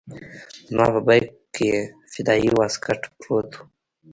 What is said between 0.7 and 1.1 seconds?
زما په